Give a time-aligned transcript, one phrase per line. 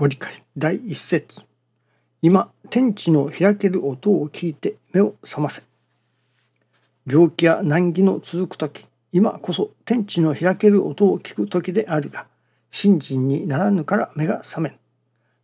[0.00, 0.42] ご理解。
[0.56, 1.42] 第一節
[2.22, 5.62] 今天地の開ける音を聞いて目を覚ませ。
[7.06, 8.86] 病気や難儀の続く時。
[9.12, 12.24] 今こそ天地の開ける音を聞く時であるが
[12.70, 14.78] 信心にならぬから目が覚めん。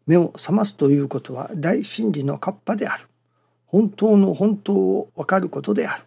[0.06, 3.04] 目を覚ますということは大真理のカッパである。
[3.66, 6.04] 本当の本当を分かることである。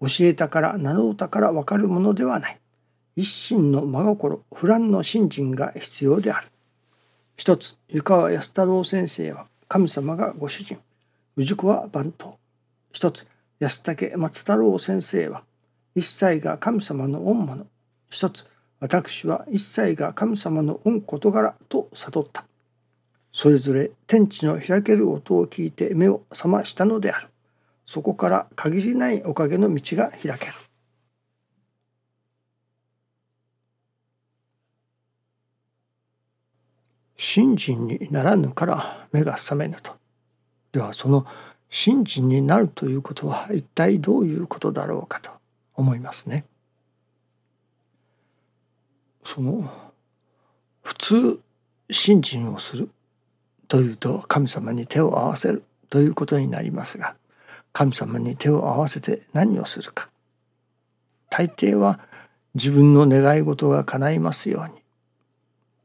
[0.00, 2.58] 教えたから習うたから分かるものではない。
[3.14, 6.48] 一心の真心不乱の信心が必要である。
[7.36, 10.78] 一つ湯川安太郎先生は神様がご主人。
[11.36, 12.38] 氏子は番頭。
[12.90, 13.26] 一つ
[13.60, 15.42] 安武松太郎先生は
[15.94, 17.66] 一切が神様の御物。
[18.08, 18.46] 一つ
[18.80, 22.46] 私は一切が神様の御事柄と悟った。
[23.32, 27.28] それぞれ天地の開ける音を聞いて目を覚ましたのである。
[27.84, 30.52] そこから限りないおかげの道が開ける。
[37.16, 39.92] 信心にならぬから目が覚めぬと。
[40.72, 41.26] ではその
[41.70, 45.30] 信心になるということは一体どういうことだろうかと
[45.74, 46.44] 思いますね。
[49.24, 49.70] その
[50.82, 51.40] 普通
[51.90, 52.90] 信心をする
[53.68, 57.16] というと神様に手を合わせるということになりますが
[57.72, 60.08] 神様に手を合わせて何をするか
[61.28, 62.00] 大抵は
[62.54, 64.80] 自分の願い事が叶いますように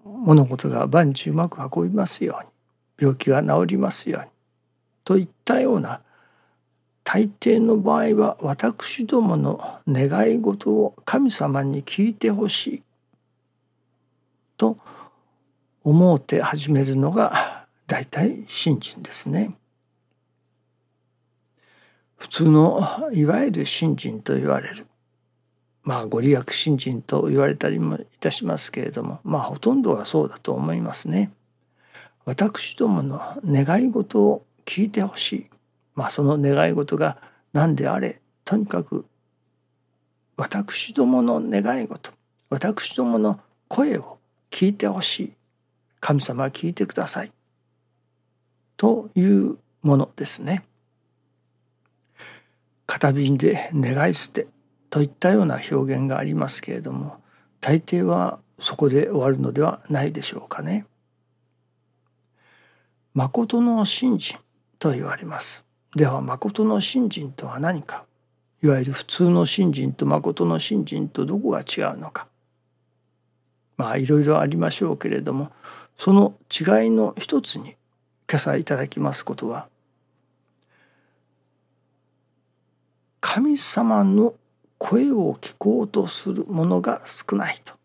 [0.05, 2.49] 物事が万事うまく運びますように
[2.99, 4.29] 病気が治りますように
[5.03, 6.01] といったような
[7.03, 12.83] 大抵の場合は私どもの願い事を神様に聞いてほしい
[14.57, 14.77] と
[15.83, 19.57] 思うて始めるのが大体信心ですね。
[22.17, 24.85] 普通のいわゆる信心と言われる
[25.83, 31.31] まあご利益信心と言われたりもいたしますけれどもまあほとんどがそうだと思いますね。
[32.25, 35.49] 私どもの願い事を聞いてほしい。
[35.95, 37.17] まあその願い事が
[37.53, 39.05] 何であれとにかく
[40.37, 42.11] 私どもの願い事
[42.49, 44.19] 私どもの声を
[44.49, 45.33] 聞いてほしい
[45.99, 47.31] 神様聞いてください
[48.77, 50.63] というものですね。
[52.87, 54.47] 片瓶で願い捨て
[54.91, 57.17] といったような表現がありますけれども
[57.59, 60.85] 大抵はそこで終わるのではないでしょうかね。
[63.15, 64.37] 誠の信心
[64.77, 65.65] と言われます。
[65.95, 68.05] では誠の信心とは何か
[68.61, 72.27] いわゆる普通の信心と誠の信心とどこが違うのか
[73.75, 75.51] まあいろいろありましょうけれども
[75.97, 77.75] その違いの一つに
[78.29, 79.67] 今朝いただきますことは
[83.19, 84.35] 神様の
[84.83, 87.75] 声を聞こうとするものが少ないと。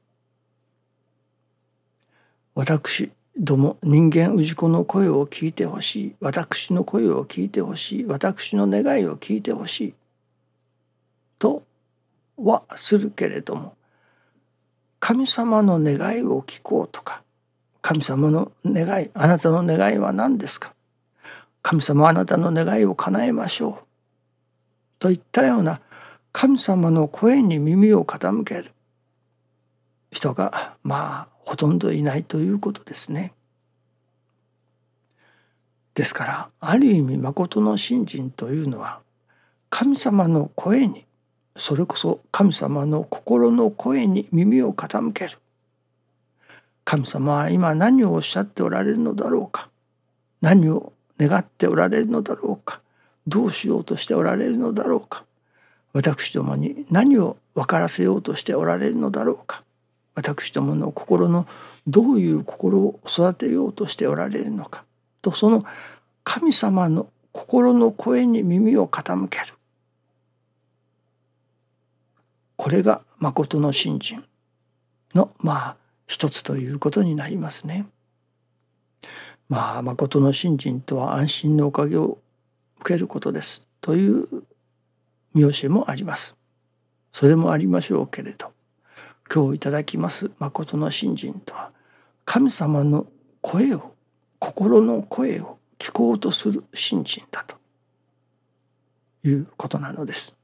[2.54, 6.14] 私ども人間氏子の声を聞いてほしい。
[6.20, 8.04] 私の声を聞いてほしい。
[8.06, 9.94] 私の願いを聞いてほしい。
[11.38, 11.64] と
[12.38, 13.76] はするけれども
[14.98, 17.22] 神様の願いを聞こうとか
[17.82, 20.72] 神様の願いあなたの願いは何ですか？
[21.60, 23.84] 神様あなたの願いを叶えましょう。
[24.98, 25.82] といったような
[26.38, 28.72] 神様の声に耳を傾ける。
[30.10, 33.32] 人がまあほとんどいないということですね。
[35.94, 39.00] ですからある意味誠の信心というのは
[39.70, 41.06] 神様の声に
[41.56, 45.38] それこそ神様の心の声に耳を傾ける。
[46.84, 49.70] 神様は今何をおっしゃっておられるのだろうか。
[50.42, 52.82] 何を願っておられるのだろうか。
[53.26, 55.24] どうしようとしておられるのだろうか。
[55.96, 59.64] 私どもに何を分からせようとしておられるのだろうか。
[60.14, 61.46] 私どもの心の
[61.86, 64.84] どういう心を育てようとしておられるのか。
[65.22, 65.64] とその
[66.22, 69.54] 神様の心の声に耳を傾ける。
[72.56, 74.22] これが誠の信心
[75.14, 75.76] のまあ
[76.06, 77.86] 一つということになりますね。
[79.48, 82.18] まあ誠の信心とは安心のおかげを
[82.80, 83.66] 受けることです。
[83.80, 84.44] という
[85.36, 86.34] 見教えもあります。
[87.12, 88.52] それもありましょうけれど
[89.32, 91.70] 今日いただきます誠の信心とは
[92.24, 93.06] 神様の
[93.40, 93.94] 声を
[94.38, 97.56] 心の声を聞こうとする信心だと
[99.24, 100.38] いうことなのです。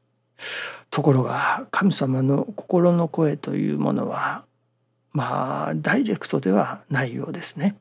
[0.90, 4.44] ところが神様の心の声というものは
[5.12, 7.76] まあダイレクトではないようですね。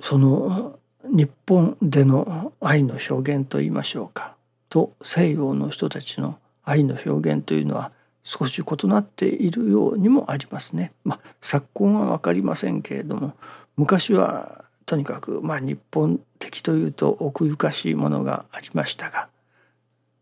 [0.00, 4.34] その日本での愛の表現といいましょうか
[4.68, 7.92] と西洋の人たちの愛の表現というのは
[8.22, 10.92] 少し異なっているようにもありますね。
[11.04, 13.34] まあ、昨今は分かりませんけれども
[13.76, 19.28] 昔はとにかくまあ日本的というと奥ゆかしいものがありましたが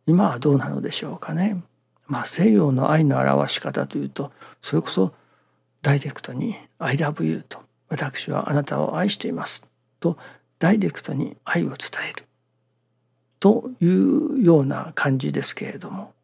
[0.06, 1.62] 今はどうなのでしょうかね。
[2.06, 4.30] まあ、西洋の愛の表し方というと
[4.62, 5.12] それこそ
[5.82, 7.58] ダイレクトに「I love you」と
[7.88, 9.68] 「私はあなたを愛しています」
[9.98, 10.16] と
[10.58, 11.76] ダイレクトに愛を伝
[12.08, 12.24] える
[13.40, 16.14] というような感じですけれども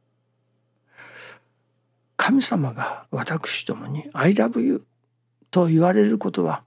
[2.17, 4.84] 神様が私どもに「I love you」
[5.50, 6.62] と言われることは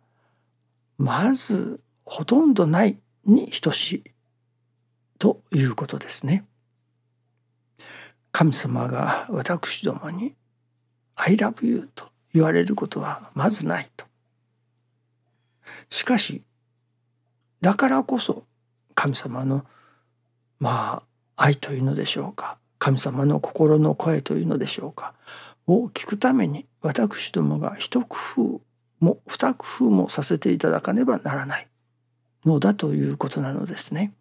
[0.98, 4.04] まずほとんどないに等しい
[5.18, 6.46] ということですね。
[8.32, 10.36] 神様が私どもに
[11.16, 14.06] 「I love you」と言われることはまずないと。
[15.90, 16.44] しかし
[17.66, 18.44] だからこそ
[18.94, 19.66] 神様の
[20.60, 21.02] ま
[21.36, 25.16] あ愛というのでしょうか神様の心の声というのでしょうか
[25.66, 28.62] を聞くために私どもが一工夫
[29.00, 31.68] も二工夫もさせていただかねばならない
[32.46, 34.14] のだということなのですね。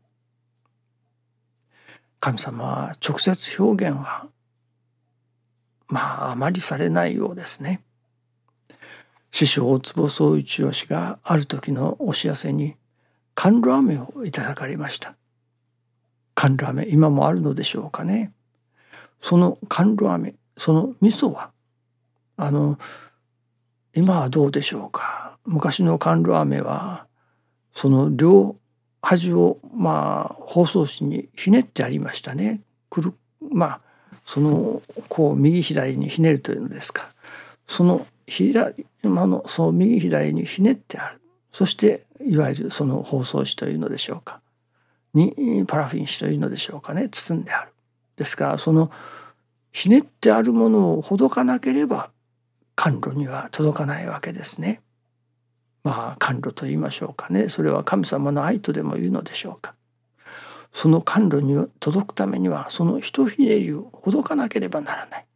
[2.20, 4.26] 神様は直接表現は
[5.88, 7.82] まああまりされないようですね。
[9.32, 12.76] 師匠大坪宗一郎氏がある時のお知らせに
[13.34, 15.14] 甘露飴をいただかれました。
[16.34, 18.32] 甘露飴今もあるのでしょうかね。
[19.20, 21.50] その甘露飴その味噌は
[22.36, 22.78] あの
[23.94, 27.06] 今はどうでしょうか昔の甘露飴は
[27.72, 28.56] その両
[29.02, 32.60] 端をまあ包装紙にひねってありましたね。
[32.90, 33.14] くる
[33.50, 33.80] まあ
[34.24, 37.08] そのこう右左にひねるというのですか
[37.66, 41.20] その左今のその右左にひねってある
[41.54, 44.40] そしていわゆるその包装紙というのでしょうか
[45.14, 47.72] にパラフィン紙というのでしょうかね包んである。
[48.16, 48.90] ですからその
[49.70, 52.10] ひねってあるものをほどかなければ
[52.74, 54.80] 甘露には届かないわけですね。
[55.84, 59.76] まあ甘露と言いましょうかねそれは神様の愛とでも言うのでしょうか。
[60.72, 65.26] その甘露に届くためにはそのひとひねりをほどかなければならない。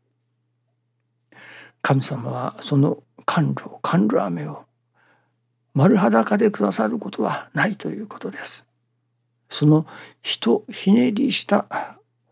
[1.80, 4.64] 神様はその甘露甘露飴を
[5.78, 8.66] 丸裸でくださることはないということです。
[9.48, 9.86] その
[10.22, 11.68] ひとひねりした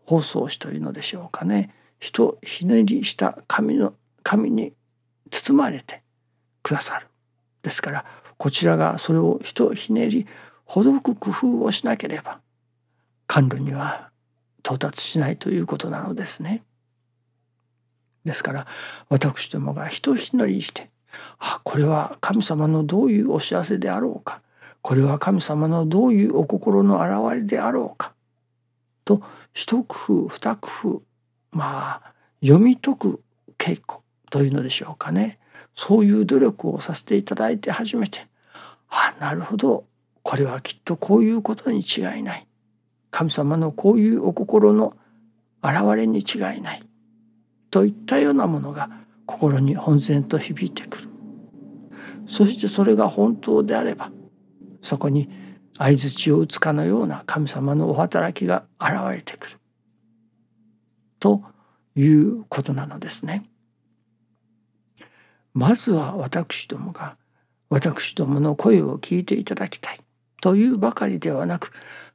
[0.03, 4.73] 包装紙というのでしょうかねひとひねりした紙の紙に
[5.31, 6.03] 包まれて
[6.61, 7.07] くださる。
[7.63, 8.05] ですから
[8.35, 10.27] こちらがそれをひとひねり
[10.65, 12.41] ほどく工夫をしなければ
[13.27, 14.09] 甘露には
[14.59, 16.65] 到達しないということなのですね。
[18.25, 18.67] ですから
[19.07, 20.89] 私どもがひとひねりして
[21.39, 24.41] あこれは神様のどういうお知らせであろうか？
[24.81, 28.13] これは神様のどういうお心の表れであろうか？
[29.05, 29.21] と
[29.53, 31.01] 一工夫二工夫
[31.51, 33.21] まあ読み解く
[33.57, 33.99] 稽古
[34.29, 35.39] というのでしょうかね。
[35.75, 38.27] そういう努力をさせていただいて初めて
[38.89, 39.85] あなるほど。
[40.23, 42.47] これはきっとこういうことに違いない
[43.11, 44.93] 神様のこういうお心の
[45.63, 46.83] 現れに違いない
[47.71, 48.89] といったようなものが
[49.27, 51.09] 心に本然と響いてくる。
[52.25, 54.11] そしてそれが本当であれば
[54.81, 55.29] そこに
[55.77, 59.57] 相槌を打つかのような神様のお働きが現れてくる。
[61.19, 61.43] と
[61.95, 63.45] いうことなのですね。
[65.53, 67.17] まずは私どもが
[67.69, 69.99] 私どもの声を聞いていただきたい。
[70.41, 71.71] というばかりではなく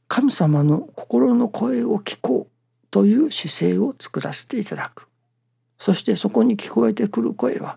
[0.09, 5.12] 神様の心の声を聞こうという姿勢を作らせていただく。
[5.83, 7.77] そしてそこに聞こえてくる声は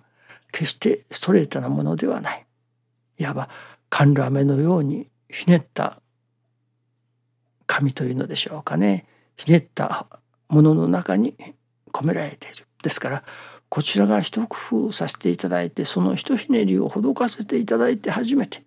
[0.51, 2.45] 決してストレートなものではない。
[3.17, 3.49] いわば
[3.89, 6.03] 甘露飴のようにひねった
[7.65, 9.07] 紙というのでしょうかね。
[9.37, 10.05] ひねった
[10.49, 11.33] ものの中に
[11.91, 12.67] 込められている。
[12.83, 13.23] ですから
[13.69, 18.61] こちらが一工夫させていただいてそのひとひねりをほどかせていただいて初めて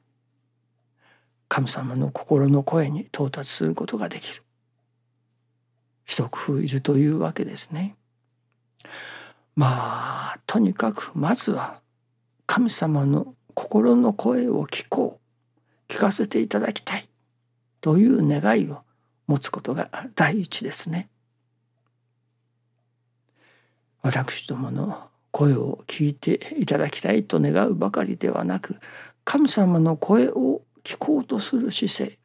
[1.47, 4.43] 神様の心の声に到達することができる。
[6.07, 7.95] 一工夫いるというわけですね。
[9.59, 11.81] まあとにかくまずは
[12.47, 15.19] 神様の心の声を聞こ
[15.91, 17.09] う聞かせていただきたい
[17.81, 18.83] という願いを
[19.27, 21.09] 持つことが第一ですね。
[24.01, 28.77] 私どもの声を聞いていただきたいと願うばかりではなく
[29.25, 32.19] 神様の声を聞こうとする姿勢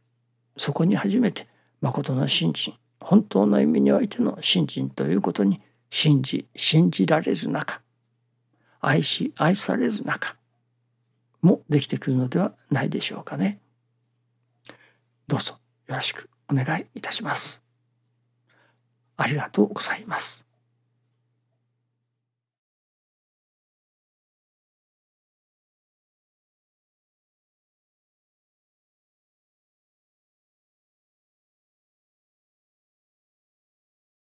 [0.55, 1.47] そこに初めて
[1.81, 5.59] 誠の信心本当の意味においての信心ということに
[5.95, 7.79] 信じ信じられる中
[8.81, 10.35] 愛し愛される中
[11.43, 13.59] もできてくるのではないでしょうかね。
[15.27, 17.61] どうぞよろしくお願いいたします。
[19.17, 20.47] ありがとうございます。